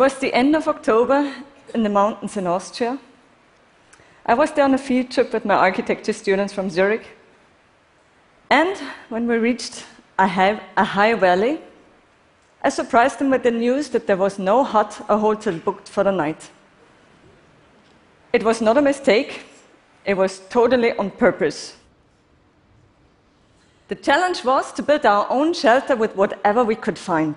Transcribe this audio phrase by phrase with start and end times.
[0.00, 1.30] was the end of October
[1.74, 2.98] in the mountains in Austria.
[4.24, 7.06] I was there on a field trip with my architecture students from Zurich.
[8.48, 8.78] And
[9.10, 9.84] when we reached
[10.18, 11.60] a high, a high valley,
[12.62, 16.02] I surprised them with the news that there was no hut or hotel booked for
[16.02, 16.48] the night.
[18.32, 19.42] It was not a mistake,
[20.06, 21.76] it was totally on purpose.
[23.88, 27.36] The challenge was to build our own shelter with whatever we could find.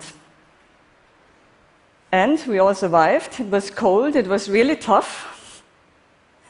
[2.14, 3.40] And we all survived.
[3.40, 5.64] It was cold, it was really tough.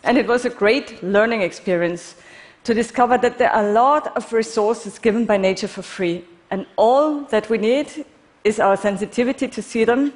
[0.03, 2.17] And it was a great learning experience
[2.65, 6.23] to discover that there are a lot of resources given by nature for free.
[6.51, 8.05] And all that we need
[8.45, 10.13] is our sensitivity to see them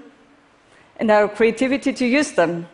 [1.00, 2.68] and our creativity to use them.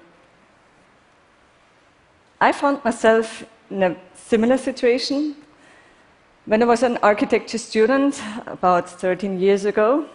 [2.41, 5.37] I found myself in a similar situation
[6.47, 10.09] when I was an architecture student about 13 years ago.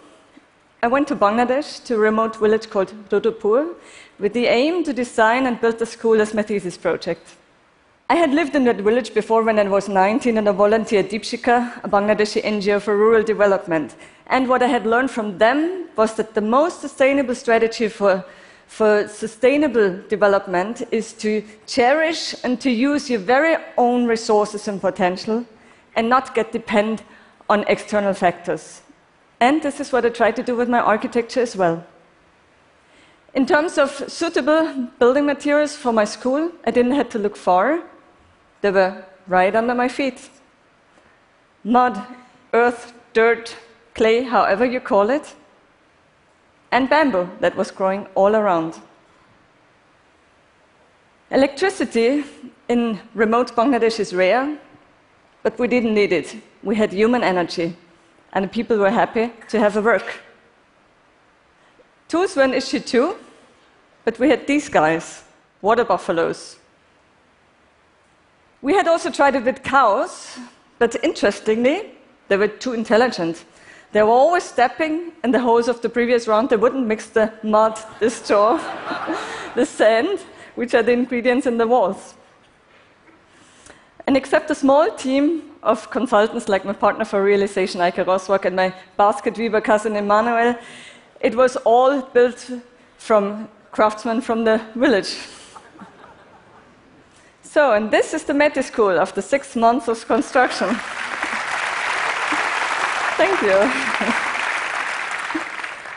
[0.82, 3.74] I went to Bangladesh to a remote village called Rudrapur
[4.18, 7.36] with the aim to design and build the school as my thesis project.
[8.08, 11.10] I had lived in that village before when I was 19 and I volunteered at
[11.10, 13.94] Deepshikha, a Bangladeshi NGO for rural development.
[14.28, 18.24] And what I had learned from them was that the most sustainable strategy for,
[18.66, 25.44] for sustainable development is to cherish and to use your very own resources and potential
[25.94, 27.02] and not get dependent
[27.50, 28.80] on external factors.
[29.40, 31.84] And this is what I try to do with my architecture as well.
[33.34, 37.82] In terms of suitable building materials for my school, I didn't have to look far.
[38.60, 40.28] They were right under my feet.
[41.64, 42.04] Mud,
[42.52, 43.56] earth, dirt,
[43.94, 45.34] clay, however you call it,
[46.72, 48.80] and bamboo that was growing all around.
[51.30, 52.24] Electricity
[52.68, 54.58] in remote Bangladesh is rare,
[55.42, 56.36] but we didn't need it.
[56.62, 57.76] We had human energy,
[58.32, 60.20] and the people were happy to have a work.
[62.08, 63.16] Tools were an issue too,
[64.04, 65.24] but we had these guys,
[65.62, 66.56] water buffaloes.
[68.62, 70.38] We had also tried it with cows,
[70.78, 71.92] but interestingly,
[72.28, 73.44] they were too intelligent.
[73.92, 76.50] They were always stepping in the holes of the previous round.
[76.50, 78.58] They wouldn't mix the mud, the straw,
[79.54, 80.20] the sand,
[80.54, 82.14] which are the ingredients in the walls.
[84.06, 88.56] And except a small team of consultants like my partner for realization, Eike Roswag, and
[88.56, 90.56] my basket weaver cousin Emmanuel,
[91.20, 92.50] it was all built
[92.98, 95.16] from craftsmen from the village.
[97.42, 100.68] So, and this is the Meti School after six months of construction.
[103.16, 103.70] Thank you.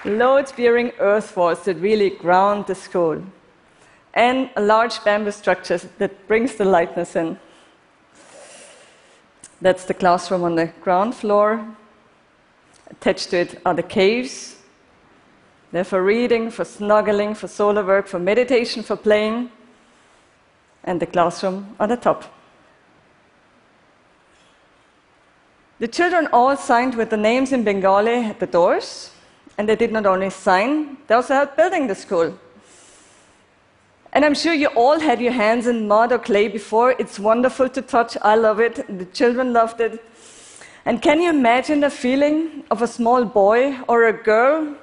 [0.18, 3.24] Load bearing earth walls that really ground the school,
[4.14, 7.40] and a large bamboo structure that brings the lightness in.
[9.64, 11.66] That's the classroom on the ground floor.
[12.92, 14.58] Attached to it are the caves.
[15.72, 19.50] They're for reading, for snuggling, for solar work, for meditation, for playing.
[20.84, 22.26] And the classroom on the top.
[25.80, 29.12] The children all signed with the names in Bengali at the doors,
[29.58, 32.38] and they did not only sign, they also helped building the school.
[34.14, 36.92] And I'm sure you all had your hands in mud or clay before.
[37.00, 38.16] It's wonderful to touch.
[38.22, 38.76] I love it.
[39.00, 40.04] The children loved it.
[40.86, 44.76] And can you imagine the feeling of a small boy or a girl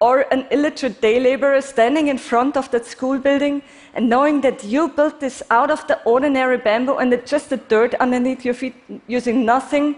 [0.00, 3.60] or an illiterate day laborer standing in front of that school building
[3.92, 7.58] and knowing that you built this out of the ordinary bamboo and it's just the
[7.58, 8.74] dirt underneath your feet
[9.06, 9.96] using nothing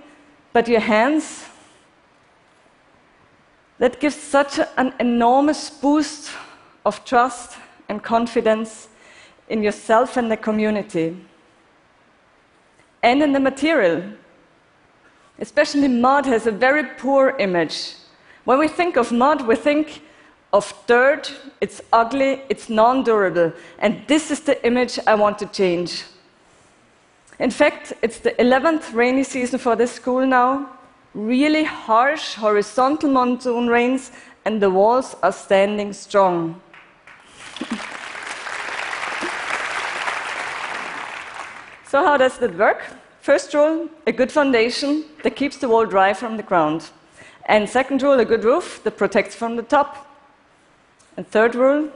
[0.52, 1.44] but your hands?
[3.78, 6.32] That gives such an enormous boost
[6.84, 7.58] of trust
[7.92, 8.88] and confidence
[9.48, 11.06] in yourself and the community.
[13.02, 14.02] And in the material.
[15.38, 17.76] Especially mud has a very poor image
[18.44, 20.02] when we think of mud, we think
[20.52, 23.52] of dirt, it's ugly, it's non durable.
[23.78, 26.04] And this is the image I want to change.
[27.38, 30.68] In fact, it's the 11th rainy season for this school now.
[31.14, 34.10] Really harsh horizontal monsoon rains,
[34.44, 36.60] and the walls are standing strong.
[41.88, 42.82] So, how does that work?
[43.20, 46.90] First rule a good foundation that keeps the wall dry from the ground.
[47.46, 50.08] And second rule, a good roof that protects from the top.
[51.16, 51.90] And third rule,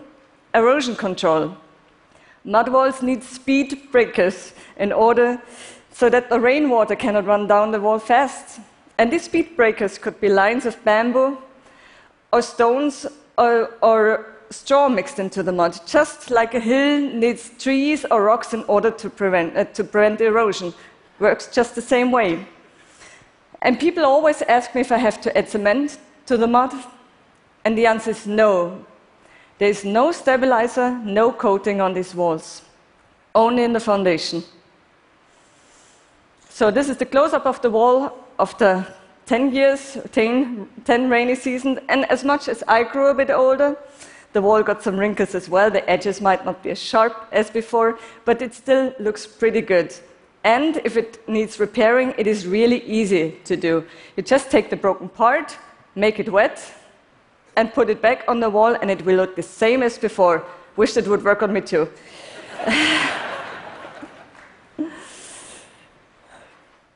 [0.54, 1.56] erosion control.
[2.44, 5.42] Mud walls need speed breakers in order
[5.90, 8.60] so that the rainwater cannot run down the wall fast.
[8.98, 11.38] And these speed breakers could be lines of bamboo
[12.32, 13.06] or stones
[13.36, 18.54] or, or straw mixed into the mud, just like a hill needs trees or rocks
[18.54, 20.72] in order to prevent, uh, to prevent erosion.
[21.18, 22.46] Works just the same way.
[23.62, 26.72] And people always ask me if I have to add cement to the mud,
[27.64, 28.84] and the answer is no.
[29.58, 32.62] There is no stabilizer, no coating on these walls,
[33.34, 34.44] only in the foundation.
[36.48, 38.86] So this is the close-up of the wall after
[39.26, 43.76] 10 years, 10, 10 rainy seasons, and as much as I grew a bit older,
[44.36, 45.70] the wall got some wrinkles as well.
[45.70, 49.94] The edges might not be as sharp as before, but it still looks pretty good.
[50.44, 53.86] And if it needs repairing, it is really easy to do.
[54.14, 55.56] You just take the broken part,
[55.94, 56.60] make it wet,
[57.56, 60.44] and put it back on the wall, and it will look the same as before.
[60.76, 61.88] Wish it would work on me too.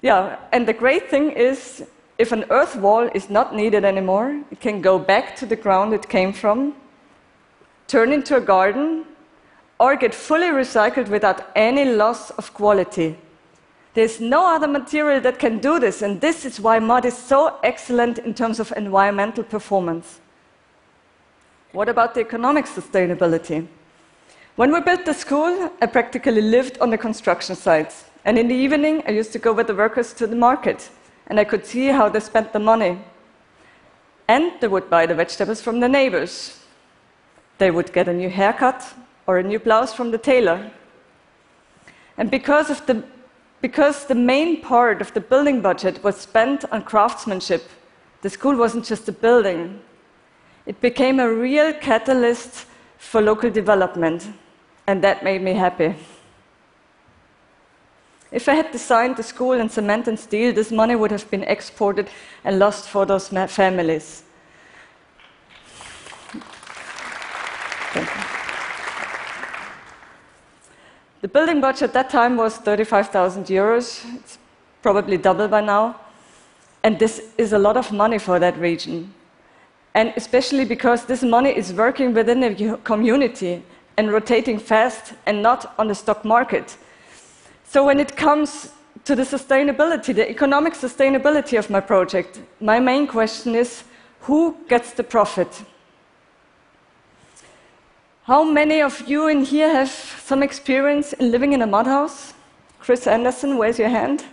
[0.03, 1.85] yeah, and the great thing is
[2.19, 5.95] if an earth wall is not needed anymore, it can go back to the ground
[5.95, 6.75] it came from,
[7.91, 9.05] turn into a garden,
[9.81, 13.19] or get fully recycled without any loss of quality.
[13.95, 17.59] There's no other material that can do this, and this is why mud is so
[17.65, 20.21] excellent in terms of environmental performance.
[21.73, 23.67] What about the economic sustainability?
[24.55, 28.05] When we built the school, I practically lived on the construction sites.
[28.25, 30.91] And in the evening, I used to go with the workers to the market,
[31.27, 33.03] and I could see how they spent the money.
[34.29, 36.60] And they would buy the vegetables from the neighbors.
[37.61, 38.95] They would get a new haircut
[39.27, 40.71] or a new blouse from the tailor.
[42.17, 43.05] And because, of the,
[43.61, 47.69] because the main part of the building budget was spent on craftsmanship,
[48.23, 49.79] the school wasn't just a building,
[50.65, 52.65] it became a real catalyst
[52.97, 54.31] for local development.
[54.87, 55.95] And that made me happy.
[58.33, 61.43] If I had designed the school in cement and steel, this money would have been
[61.43, 62.09] exported
[62.43, 64.23] and lost for those families.
[71.21, 74.05] The building budget at that time was 35,000 euros.
[74.17, 74.39] It's
[74.83, 75.97] probably double by now.
[76.83, 79.13] And this is a lot of money for that region.
[79.95, 83.63] And especially because this money is working within a community
[83.97, 86.77] and rotating fast and not on the stock market.
[87.65, 88.73] So when it comes
[89.05, 93.85] to the sustainability, the economic sustainability of my project, my main question is
[94.21, 95.65] who gets the profit?
[98.31, 102.32] How many of you in here have some experience in living in a mud house?
[102.79, 104.25] Chris Anderson, where's your hand?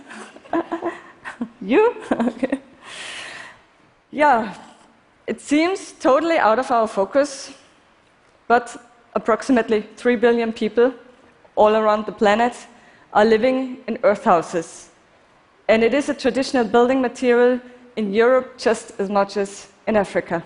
[1.62, 1.96] you?
[2.12, 2.60] okay.
[4.12, 4.54] Yeah,
[5.26, 7.52] it seems totally out of our focus,
[8.48, 8.80] but
[9.16, 10.94] approximately 3 billion people
[11.56, 12.54] all around the planet
[13.14, 14.92] are living in earth houses.
[15.68, 17.60] And it is a traditional building material
[17.96, 20.44] in Europe just as much as in Africa.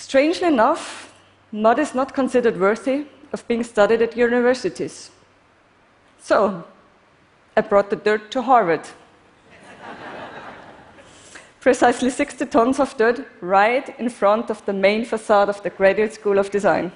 [0.00, 1.12] Strangely enough,
[1.52, 3.04] mud is not considered worthy
[3.34, 5.10] of being studied at universities.
[6.18, 6.64] So,
[7.54, 8.88] I brought the dirt to Harvard.
[11.60, 16.14] Precisely 60 tons of dirt right in front of the main facade of the Graduate
[16.14, 16.92] School of Design.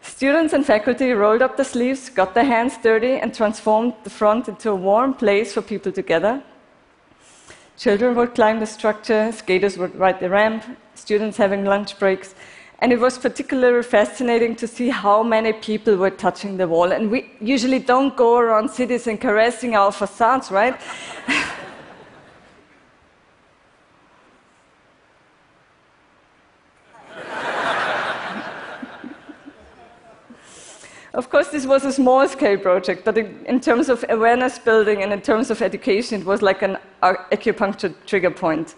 [0.00, 4.48] Students and faculty rolled up the sleeves, got their hands dirty, and transformed the front
[4.48, 6.40] into a warm place for people to gather.
[7.78, 10.64] Children would climb the structure, skaters would ride the ramp,
[10.94, 12.34] students having lunch breaks.
[12.78, 16.92] And it was particularly fascinating to see how many people were touching the wall.
[16.92, 20.80] And we usually don't go around cities and caressing our facades, right?
[31.14, 35.12] Of course, this was a small scale project, but in terms of awareness building and
[35.12, 38.74] in terms of education, it was like an acupuncture trigger point.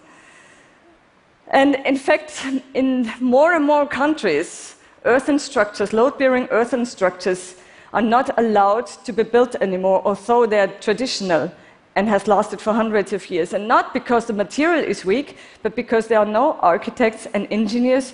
[1.47, 7.55] And in fact, in more and more countries, earthen structures, load bearing earthen structures,
[7.93, 11.51] are not allowed to be built anymore, although they are traditional
[11.95, 13.53] and has lasted for hundreds of years.
[13.53, 18.13] And not because the material is weak, but because there are no architects and engineers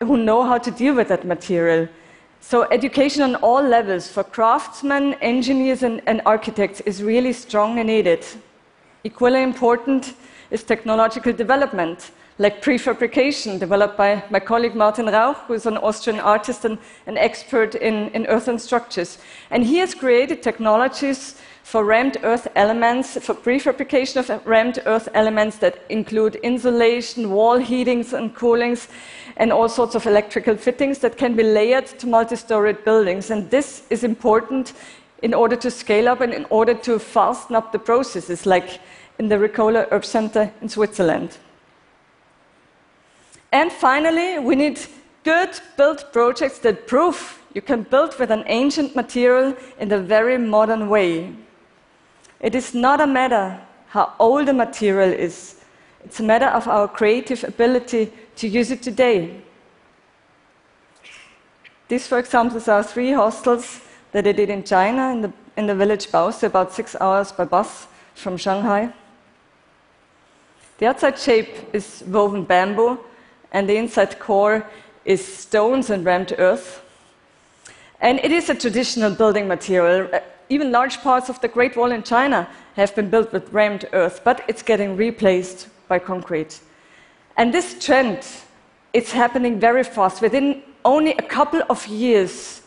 [0.00, 1.88] who know how to deal with that material.
[2.46, 7.86] So, education on all levels for craftsmen, engineers, and, and, architects is really strong and
[7.86, 8.22] needed.
[9.06, 10.14] Equally important
[10.50, 16.18] is technological development, like prefabrication, developed by my colleague Martin Rauch, who is an Austrian
[16.18, 19.18] artist and an expert in, in earthen structures.
[19.50, 25.58] And he has created technologies for rammed earth elements, for prefabrication of rammed earth elements
[25.58, 28.88] that include insulation, wall heatings and coolings,
[29.36, 33.30] and all sorts of electrical fittings that can be layered to multi-storied buildings.
[33.30, 34.72] And this is important
[35.22, 38.78] in order to scale up and in order to fasten up the processes, like
[39.18, 41.38] in the Ricola Herb Center in Switzerland.
[43.52, 44.80] And finally, we need
[45.22, 50.36] good built projects that prove you can build with an ancient material in a very
[50.36, 51.32] modern way.
[52.40, 55.60] It is not a matter how old a material is,
[56.04, 59.40] it's a matter of our creative ability to use it today.
[61.86, 63.80] These, for example, are three hostels
[64.10, 67.44] that I did in China, in the, in the village Baoxi, about six hours by
[67.44, 68.92] bus from Shanghai.
[70.78, 72.98] The outside shape is woven bamboo,
[73.52, 74.66] and the inside core
[75.04, 76.82] is stones and rammed earth.
[78.00, 80.08] And it is a traditional building material.
[80.12, 83.86] Uh, even large parts of the Great Wall in China have been built with rammed
[83.92, 86.60] earth, but it's getting replaced by concrete.
[87.36, 88.26] And this trend,
[88.92, 90.20] it's happening very fast.
[90.20, 92.62] Within only a couple of years,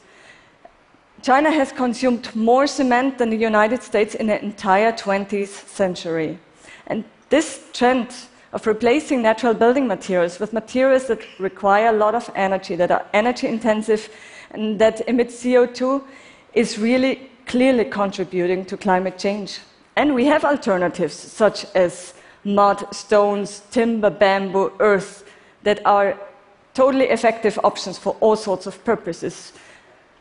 [1.21, 6.39] China has consumed more cement than the United States in the entire 20th century.
[6.87, 8.13] And this trend
[8.53, 13.05] of replacing natural building materials with materials that require a lot of energy, that are
[13.13, 14.10] energy intensive,
[14.51, 16.03] and that emit CO2
[16.53, 19.60] is really clearly contributing to climate change.
[19.96, 25.24] And we have alternatives such as mud, stones, timber, bamboo, earth
[25.63, 26.17] that are
[26.74, 29.53] totally effective options for all sorts of purposes.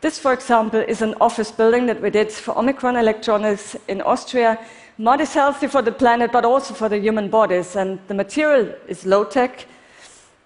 [0.01, 4.59] This, for example, is an office building that we did for Omicron Electronics in Austria.
[4.99, 7.75] Mud is healthy for the planet, but also for the human bodies.
[7.75, 9.65] And the material is low tech,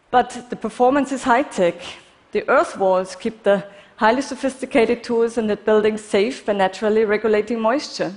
[0.10, 1.76] but the performance is high tech.
[2.34, 3.64] The earth walls keep the
[3.96, 8.14] highly sophisticated tools in the building safe by naturally regulating moisture.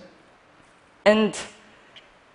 [1.04, 1.38] And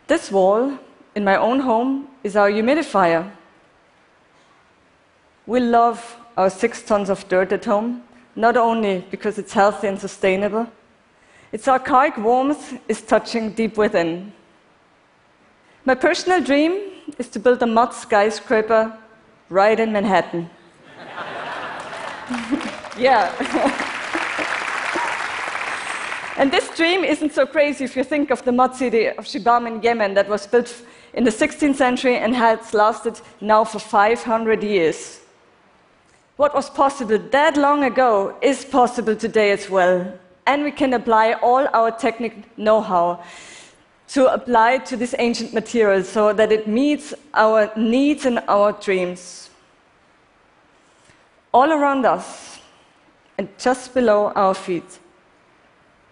[0.07, 0.79] this wall
[1.15, 3.29] in my own home is our humidifier.
[5.45, 8.03] We love our six tons of dirt at home,
[8.35, 10.71] not only because it's healthy and sustainable,
[11.51, 14.31] its archaic warmth is touching deep within.
[15.85, 18.95] My personal dream is to build a mud skyscraper
[19.49, 20.49] right in Manhattan.
[22.97, 23.33] yeah.
[26.37, 29.65] and this dream isn't so crazy if you think of the mud city of Shibam
[29.65, 34.63] in Yemen that was built in the 16th century and has lasted now for 500
[34.63, 35.21] years.
[36.35, 40.13] What was possible that long ago is possible today as well.
[40.49, 43.23] And we can apply all our technical know how
[44.15, 49.51] to apply to this ancient material so that it meets our needs and our dreams.
[51.53, 52.57] All around us
[53.37, 54.97] and just below our feet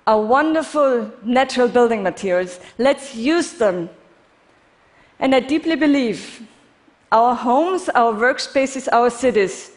[0.06, 2.60] are wonderful natural building materials.
[2.78, 3.90] Let's use them
[5.20, 6.48] and I deeply believe
[7.12, 9.72] our homes, our workspaces, our cities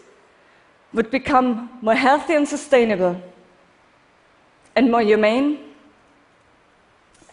[0.92, 3.16] would become more healthy and sustainable,
[4.76, 5.58] and more humane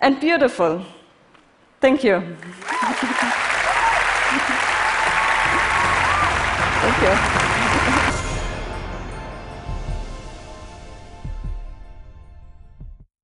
[0.02, 0.84] and beautiful.
[1.80, 2.22] Thank you.
[6.82, 7.37] Thank you.